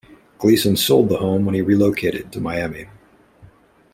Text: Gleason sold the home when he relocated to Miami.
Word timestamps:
Gleason 0.39 0.75
sold 0.77 1.09
the 1.09 1.17
home 1.17 1.45
when 1.45 1.53
he 1.53 1.61
relocated 1.61 2.31
to 2.31 2.39
Miami. 2.41 2.87